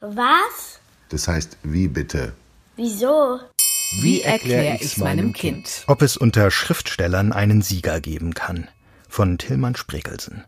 [0.00, 0.80] Was?
[1.10, 2.32] Das heißt, wie bitte?
[2.76, 3.38] Wieso?
[4.00, 5.84] Wie erkläre ich's meinem Kind?
[5.88, 8.68] Ob es unter Schriftstellern einen Sieger geben kann.
[9.10, 10.44] Von Tillmann Sprekelsen.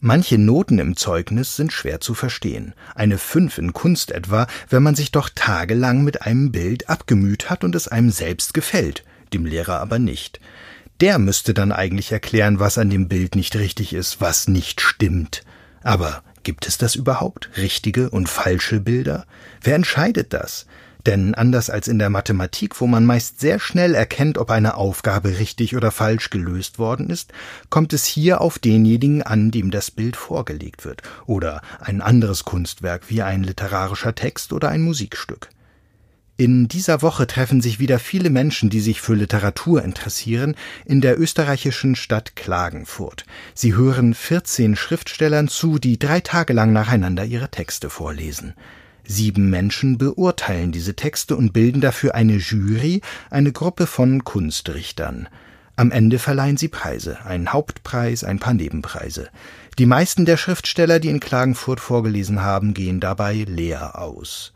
[0.00, 2.74] Manche Noten im Zeugnis sind schwer zu verstehen.
[2.96, 7.62] Eine Fünf in Kunst etwa, wenn man sich doch tagelang mit einem Bild abgemüht hat
[7.62, 10.40] und es einem selbst gefällt, dem Lehrer aber nicht.
[11.00, 15.44] Der müsste dann eigentlich erklären, was an dem Bild nicht richtig ist, was nicht stimmt.
[15.82, 17.48] Aber gibt es das überhaupt?
[17.58, 19.24] Richtige und falsche Bilder?
[19.62, 20.66] Wer entscheidet das?
[21.06, 25.38] Denn anders als in der Mathematik, wo man meist sehr schnell erkennt, ob eine Aufgabe
[25.38, 27.32] richtig oder falsch gelöst worden ist,
[27.68, 33.02] kommt es hier auf denjenigen an, dem das Bild vorgelegt wird, oder ein anderes Kunstwerk
[33.06, 35.50] wie ein literarischer Text oder ein Musikstück.
[36.40, 40.54] In dieser Woche treffen sich wieder viele Menschen, die sich für Literatur interessieren,
[40.86, 43.26] in der österreichischen Stadt Klagenfurt.
[43.52, 48.54] Sie hören 14 Schriftstellern zu, die drei Tage lang nacheinander ihre Texte vorlesen.
[49.04, 55.28] Sieben Menschen beurteilen diese Texte und bilden dafür eine Jury, eine Gruppe von Kunstrichtern.
[55.76, 59.28] Am Ende verleihen sie Preise, einen Hauptpreis, ein paar Nebenpreise.
[59.78, 64.54] Die meisten der Schriftsteller, die in Klagenfurt vorgelesen haben, gehen dabei leer aus.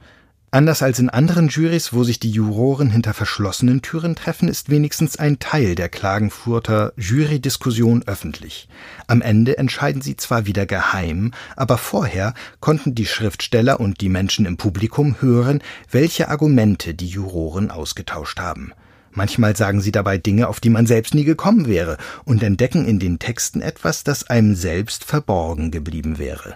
[0.55, 5.16] Anders als in anderen Jurys, wo sich die Juroren hinter verschlossenen Türen treffen, ist wenigstens
[5.16, 8.69] ein Teil der Klagenfurter Jurydiskussion öffentlich.
[9.08, 14.46] Am Ende entscheiden sie zwar wieder geheim, aber vorher konnten die Schriftsteller und die Menschen
[14.46, 18.70] im Publikum hören, welche Argumente die Juroren ausgetauscht haben.
[19.11, 23.00] Manchmal sagen sie dabei Dinge, auf die man selbst nie gekommen wäre, und entdecken in
[23.00, 26.55] den Texten etwas, das einem selbst verborgen geblieben wäre.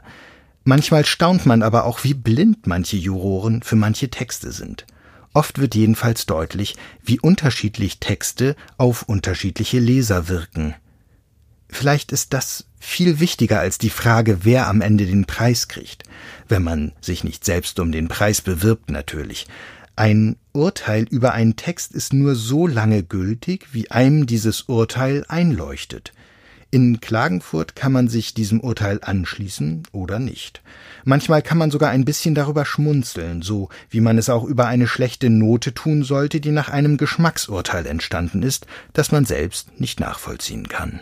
[0.65, 4.87] Manchmal staunt man aber auch, wie blind manche Juroren für manche Texte sind.
[5.33, 10.75] Oft wird jedenfalls deutlich, wie unterschiedlich Texte auf unterschiedliche Leser wirken.
[11.69, 16.05] Vielleicht ist das viel wichtiger als die Frage, wer am Ende den Preis kriegt,
[16.49, 19.47] wenn man sich nicht selbst um den Preis bewirbt natürlich.
[19.97, 26.13] Ein Urteil über einen Text ist nur so lange gültig, wie einem dieses Urteil einleuchtet.
[26.71, 30.63] In Klagenfurt kann man sich diesem Urteil anschließen oder nicht.
[31.05, 34.87] Manchmal kann man sogar ein bisschen darüber schmunzeln, so wie man es auch über eine
[34.87, 40.69] schlechte Note tun sollte, die nach einem Geschmacksurteil entstanden ist, das man selbst nicht nachvollziehen
[40.69, 41.01] kann.